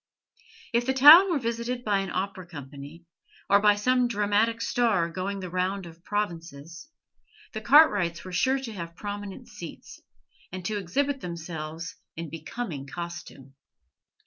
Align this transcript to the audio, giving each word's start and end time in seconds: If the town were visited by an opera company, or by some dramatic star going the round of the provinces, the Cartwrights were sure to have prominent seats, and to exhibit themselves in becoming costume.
If 0.73 0.87
the 0.87 0.95
town 0.95 1.29
were 1.29 1.37
visited 1.37 1.83
by 1.85 1.99
an 1.99 2.09
opera 2.09 2.47
company, 2.47 3.05
or 3.51 3.59
by 3.59 3.75
some 3.75 4.07
dramatic 4.07 4.59
star 4.59 5.07
going 5.11 5.41
the 5.41 5.49
round 5.51 5.85
of 5.85 5.93
the 5.93 6.01
provinces, 6.01 6.89
the 7.53 7.61
Cartwrights 7.61 8.25
were 8.25 8.31
sure 8.33 8.57
to 8.57 8.73
have 8.73 8.95
prominent 8.95 9.47
seats, 9.47 10.01
and 10.51 10.65
to 10.65 10.77
exhibit 10.77 11.21
themselves 11.21 11.97
in 12.15 12.31
becoming 12.31 12.87
costume. 12.87 13.53